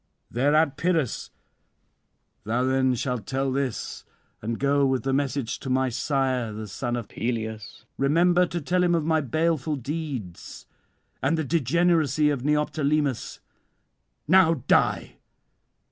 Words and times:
Thereat 0.31 0.77
Pyrrhus: 0.77 1.29
"Thou 2.43 2.63
then 2.63 2.95
shalt 2.95 3.27
tell 3.27 3.51
this, 3.51 4.03
and 4.41 4.57
go 4.57 4.83
with 4.83 5.03
the 5.03 5.13
message 5.13 5.59
to 5.59 5.69
my 5.69 5.89
sire 5.89 6.51
the 6.51 6.67
son 6.67 6.95
of 6.95 7.07
Peleus: 7.07 7.85
remember 7.99 8.47
to 8.47 8.59
tell 8.61 8.83
him 8.83 8.95
of 8.95 9.05
my 9.05 9.21
baleful 9.21 9.75
deeds, 9.75 10.65
and 11.21 11.37
the 11.37 11.43
degeneracy 11.43 12.31
of 12.31 12.43
Neoptolemus. 12.43 13.41
Now 14.27 14.55
die." 14.67 15.17